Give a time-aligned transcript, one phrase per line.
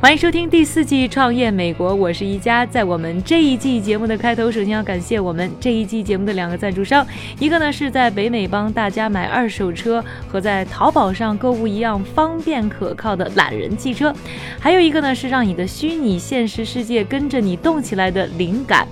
[0.00, 2.64] 欢迎收听第四季《创业美国》，我是一加。
[2.64, 7.04] 在我们这一季节目的开头，首先要感谢我们这一季节目的两个赞助商，
[7.40, 14.14] 一个呢是在北美帮大家买二手车和在淘宝上购物一样方便可靠的懒人汽车，
[14.60, 18.86] 还有一个呢是让你的虚拟现实世界跟着你动起来的灵感。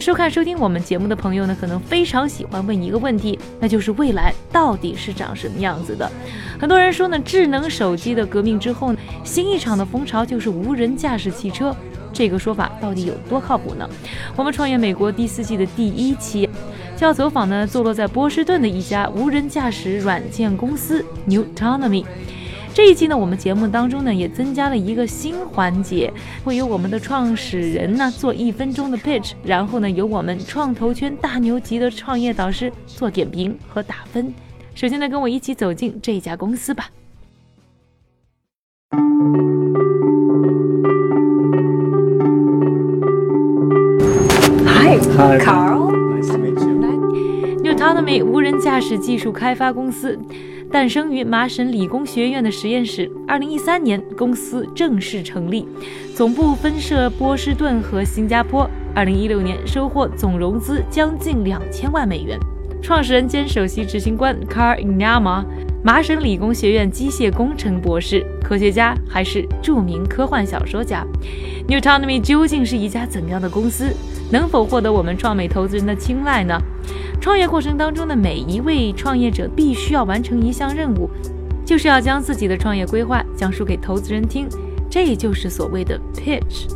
[0.00, 6.08] 收看收听我们节目的朋友呢，可能非常喜欢问一个问题，那就是未来到底是长什么样子的？
[6.56, 11.74] 很多人说呢，智能手机的革命之后，新一场的风潮就就是无人驾驶汽车。
[12.12, 13.90] 这个说法到底有多靠谱呢？
[14.36, 16.48] 我们创业美国第四季的第一期
[16.96, 22.04] 就要走访呢，坐落在波士顿的一家无人驾驶软件公司 Newtonomy。
[22.72, 26.12] 这一期呢，我们节目当中呢也增加了一个新环节，
[26.44, 34.32] 会由我们的创始人呢做一分钟的 pitch，然后呢由我们创投圈大牛级的创业导师做点评和打分。
[34.76, 36.88] 首先呢，跟我一起走进这家公司吧。
[47.64, 50.16] Autonomy 无人驾驶技术开发公司。
[50.70, 53.10] 诞生于麻省理工学院的实验室。
[53.26, 55.66] 二零一三年，公司正式成立，
[56.14, 58.70] 总部分设波士顿和新加坡。
[58.94, 62.38] 二零一六年，收获总融资将近两千万美元。
[62.80, 65.44] 创始人兼首席执行官 Carl Ignama，
[65.82, 71.04] 麻省理工学院机械工程博士，科学家，还是著名科幻小说家。
[71.66, 73.92] New Autonomy 究竟是一家怎样的公司？
[74.30, 76.60] 能否获得我们创美投资人的青睐呢？
[77.20, 81.08] 创业过程当中的每一位创业者必须要完成一项任务，
[81.64, 84.48] 就是要将自己的创业规划讲述给投资人听，
[84.90, 86.68] 这就是所谓的 pitch。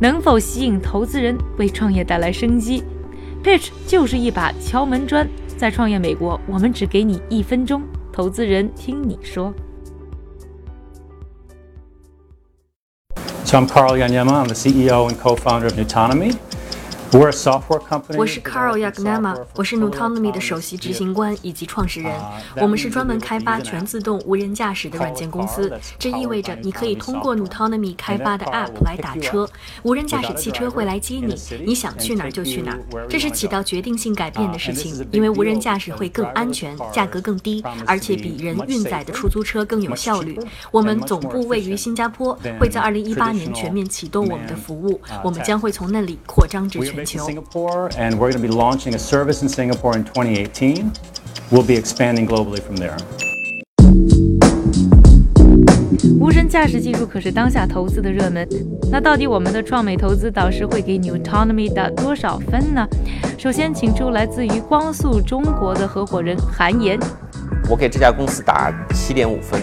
[0.00, 2.84] 能否吸引投资人为创业带来生机
[3.42, 5.28] ？pitch 就是一把敲门砖。
[5.56, 7.82] 在创业美国，我们只给你一分钟，
[8.12, 9.52] 投资人听你说。
[13.44, 14.44] So I'm Carl Yanyama.
[14.44, 16.36] I'm the CEO and co-founder of Neutonomy.
[17.10, 22.12] 我是 Carl Yagnama，我是 Nutonomy 的首席执行官以及创始人。
[22.60, 29.48] 我们是专门开发全自动无人驾驶的软件公司，这意味着你可以通过 Nutonomy 开发的 App 来打车，
[29.82, 33.06] 无人驾驶汽车会来接你，你想去哪儿就去哪儿。
[33.08, 40.38] 这是起到决定性改变的事情，因为无人驾驶会更安全，价格更低，而且比人运载的出租车更有效率。
[40.70, 46.97] 我们总部位于新加坡，会在2018年全面启动我们的服务，我们将会从那里扩张至全。
[47.06, 50.92] Singapore, and we're going to be launching a service in Singapore in 2018.
[51.50, 52.96] We'll be expanding globally from there.
[56.20, 58.46] 无人驾驶技术可是当下投资的热门，
[58.90, 62.86] 那到底我们的创美投资导师会给 New Autonomy 打多少分呢？
[63.36, 66.98] 首先，请出来自于光速中国的合伙人韩岩。
[67.68, 69.60] 我给这家公司打七点五分。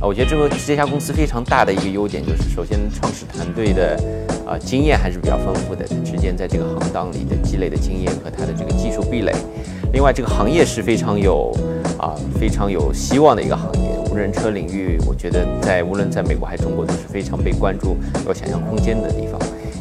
[0.00, 4.02] 啊，我觉得这个这家公司非常大的一个优点就是，首先创始团队的
[4.46, 9.32] 啊经验还是比较丰富的，之间在这个行当里的积累的经验和它的这个技术壁垒。
[9.92, 11.54] 另外，这个行业是非常有
[11.98, 17.94] 啊非常有希望的一个行业，无人车领域，我觉得在无论在美国还是中国都是非常被关注、
[18.26, 19.38] 有想象空间的地方。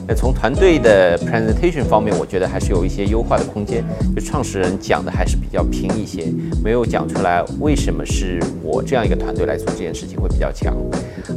[0.10, 3.84] 那从团队的 presentation 方面，我觉得还是有一些优化的空间。
[4.16, 6.34] 就创始人讲的还是比较平一些，
[6.64, 10.76] 没有讲出来为什么是我这样一个团队来做这件事情会比较强。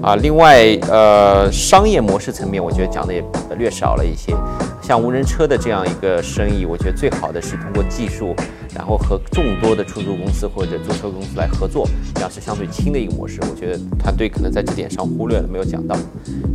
[0.02, 3.22] 啊，另外，呃，商业模式层面，我觉得讲的也
[3.58, 4.34] 略少了一些。
[4.80, 8.34] 像无人车的这样一个生意，我觉得最好的是通过技术，
[8.74, 13.40] 然后和众多的出租公司或者租车公司来合作，这样是相对轻的一个模式。
[13.42, 15.96] 我觉得团队可能在这点上忽略了，没有讲到。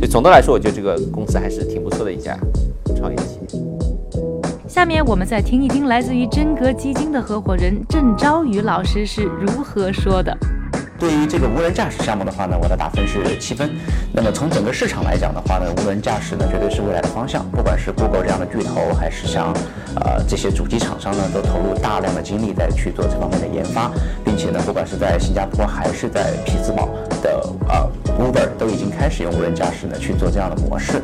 [0.00, 2.38] 就总的来说，我觉得这个公司还是挺不错的一家
[2.96, 3.60] 创业企业。
[4.68, 10.36] 下面我们再听一听来自于真格基金的合伙人郑昭宇老师是如何说的。
[10.98, 13.70] 对于这个无人驾驶项目的话呢，我的打分是七分。
[14.12, 17.48] 那么从整个市场来讲的话呢，无人驾驶呢绝对是未来的方向。
[17.50, 19.54] 不管是 Google 这样的巨头，还是像
[19.94, 23.92] 呃这些主机厂商呢，都投入大量的精力在去做这方面的研发，
[24.24, 26.88] 并且呢，不管是在新加坡还是在匹兹堡
[27.22, 31.00] 的呃 Uber 都已经开始用无人驾驶呢去做这样的模式。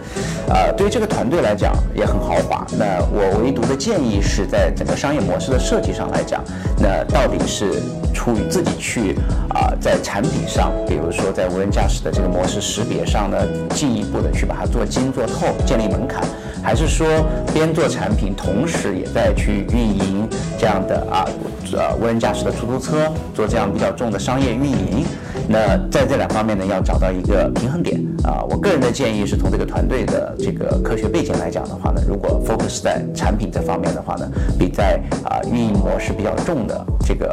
[0.49, 2.67] 呃，对于这个团队来讲也很豪华。
[2.77, 6.43] 那我唯独的建议是在整个商业模式的设计上来讲，
[6.79, 7.81] 那到底是
[8.25, 9.15] 出于自己去
[9.51, 13.37] 啊，在产品上，比如说在无人驾驶的这个模式识别上呢，
[13.75, 16.25] 进一步的去把它做精做透，建立门槛，
[16.63, 17.07] 还是说
[17.53, 20.27] 边做产品，同时也在去运营
[20.59, 21.29] 这样的啊
[21.75, 25.05] 呃无人驾驶的出租车，做这样比较重的商业运营？
[25.47, 28.43] 那在这两方面呢，要找到一个平衡点啊。
[28.49, 34.27] 我个人的建议是从这个团队的这个科学背景来讲的话呢，如果 focus 在产品这方面的话呢，
[34.59, 37.29] 比在啊运营模式比较重的这个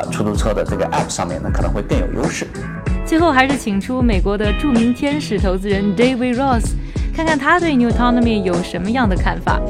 [0.00, 2.46] 的出租车的这个 app 上面呢，可能会更有优势。
[3.04, 6.62] 最后还是请出美国的著名天使投资人 David Ross，
[7.14, 9.60] 看看他对 New Autonomy 有什么样的看法。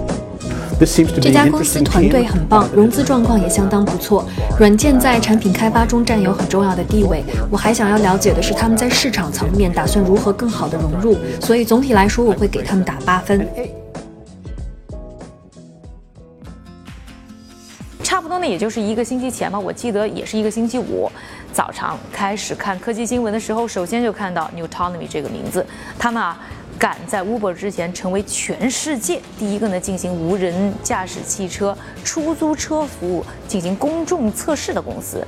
[1.20, 4.28] 这家公司团队很棒，融资状况也相当不错。
[4.58, 7.22] 软件在产品开发中占有很重要的地位。
[7.50, 11.16] 我还想要了解的是，他们在市场层面打算如何更好的融入。
[11.40, 13.46] 所以总体来说，我会给他们打八分。
[18.42, 21.08] 呢，也就是一个星期前吧，我记得也是一个星期五
[21.52, 25.64] 早上开始看科技新闻的时候，首先就看到 Newtonomy 这个名字，
[25.98, 26.38] 他们啊。
[26.78, 35.24] 赶在 Uber 之前成为全世界第一个呢进行无人驾驶汽车出租车服务进行公众测试的公司。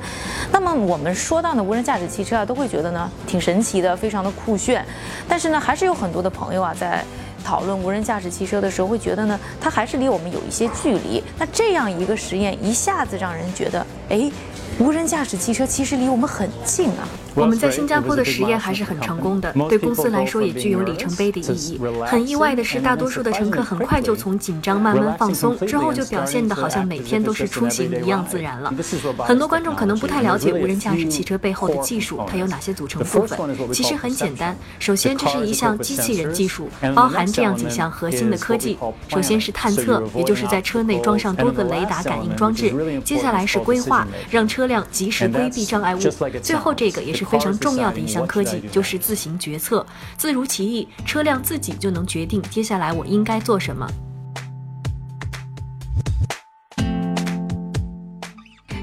[0.50, 4.84] 那么我们说到呢无人驾驶汽车啊，都会觉得呢挺神奇的，非常的酷炫。
[5.28, 7.04] 但是呢，还是有很多的朋友啊在
[7.44, 11.22] 讨论无人驾驶汽车的时候，会觉得呢它还是离我们有一些距离。
[11.38, 14.32] 那这样一个实验一下子让人觉得，哎。
[14.80, 17.06] 无人驾驶汽车其实离我们很近啊！
[17.34, 21.80] 我们在新加坡的实验还是很成功的，对公司来说也具有里程碑的意义。
[22.06, 28.74] 很意外的是，大多数的乘客很快就从紧张慢慢放松，之后就表现得好像每天都是出行一样自然了。
[29.18, 33.38] 很多观众可能不太了解无人驾驶汽车背后的技术，它有哪些组成部分？
[33.72, 38.76] 其实很简单，首先这是一项机器人技术，包含这样几项核心的科技：
[39.08, 42.70] 首先是探测，也就是在车内装上多个雷达感应装置；
[43.04, 44.64] 接下来是规划，让车。
[44.64, 45.98] 车辆及时规避障碍物。
[46.40, 49.84] 最后，这个也是非常重要的一项科技，就是自行决策，
[50.16, 53.88] 自如其意，车辆自己就能决定接下来我应该做什么。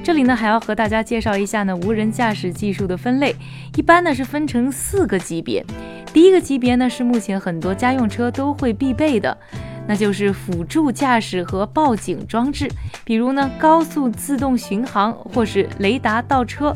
[0.03, 3.35] 这里呢，还要和大家介绍一下呢，无人驾驶技术的分类，
[3.75, 5.63] 一般呢是分成四个级别。
[6.11, 9.37] 第一个级别呢是目前很多家用车都会必备的。
[9.87, 12.69] 那就是辅助驾驶和报警装置，
[13.03, 16.75] 比如呢高速自动巡航或是雷达倒车。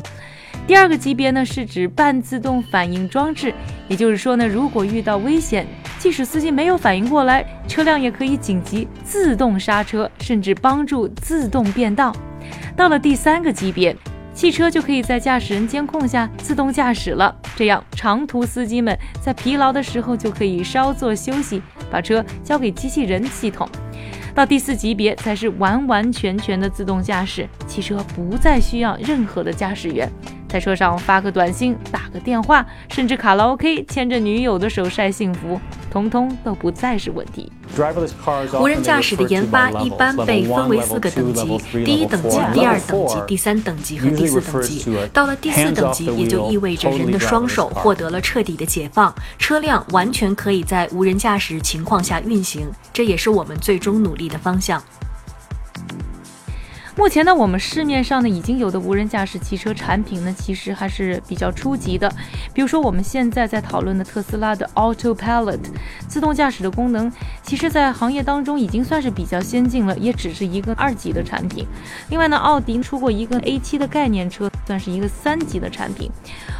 [0.66, 3.54] 第二个级别呢是指半自动反应装置，
[3.88, 5.66] 也就是说呢如果遇到危险，
[5.98, 12.14] 即使司机没有反应过来，车辆也可以紧急自动刹车，甚至帮助自动变道。
[12.76, 13.96] 到了第三个级别。
[14.34, 23.66] 汽车就可以在驾驶人监控下自动驾驶了，这样长途司机们在疲劳的时候就可以稍作休息，把车交给机器人系统。
[24.34, 30.06] 到第四级别才是完完全全的自动驾驶，汽车不再需要任何的驾驶员。
[30.56, 35.60] 在车上发个短信、打个电话，甚至卡拉 OK 牵着女友的手晒幸福，
[35.90, 37.52] 通通都不再是问题。
[38.58, 44.86] 无人驾驶的研发一般被分为四个等级：第一等级、第二等级、第三等级和第四等级。
[45.12, 52.66] 到了第四等级，也就意味着人的双手获得了彻底的解放，车辆完全可以在无人驾驶情况下运行。
[52.94, 54.82] 这也是我们最终努力的方向。
[56.96, 62.10] 目前呢，我们市面上呢已经有的无人驾驶汽车产品呢，其实还是比较初级的。
[62.54, 65.60] 比如说我们现在在讨论的特斯拉的 Autopilot
[66.08, 71.66] 自动驾驶的功能，其实在行业当中已经算是比较先进了，也只是一个二级的产品。
[72.08, 76.10] 另外呢，奥迪出过一个 A7 的概念车，算是一个三级的产品。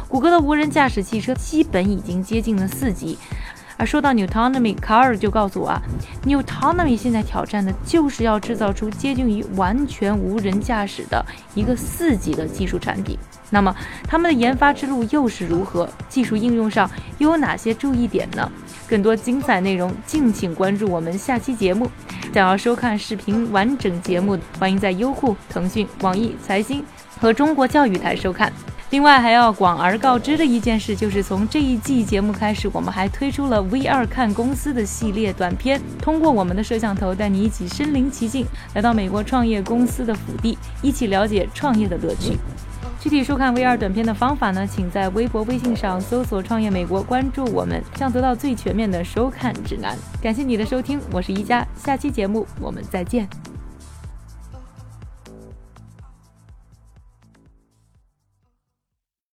[0.07, 3.17] 谷歌的无人驾驶汽车基本已经接近了四级。
[3.77, 5.81] 而说到 New Autonomy，卡尔就告诉我啊
[6.25, 13.17] ，Newtonomy 现在挑战的就是要制造出接近于完全无人驾驶的一个四级的技术产品。
[13.49, 15.87] 那么他们的研发之路又是如何？
[16.09, 18.51] 技术应用上又有哪些注意点呢？
[18.89, 21.89] 更多精彩内容，敬请关注我们下期节目。
[22.33, 26.83] 想要收看视频完整节目，欢迎在优酷、腾讯、网易、财经
[27.19, 28.51] 和中国教育台收看。
[28.89, 42.37] 另外还要广而告之的一件事，就是从这一季节目开始，我们还推出了 V 二看公司的系列短片，通过我们的摄像头带你一起身临其境，来到美国创业公司的府地，一起了解创业的乐趣。
[42.99, 49.95] 具体收看 V 二短片的方法呢，请在微博、微信上搜索“创业美国”，关注我们，将得到最全面的收看指南。
[50.21, 53.27] 感谢你的收听，我是一加，下期节目我们再见。